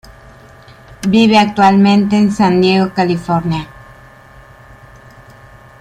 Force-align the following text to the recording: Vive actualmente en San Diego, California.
Vive 1.07 1.37
actualmente 1.37 2.17
en 2.17 2.31
San 2.31 2.59
Diego, 2.59 2.91
California. 2.91 3.67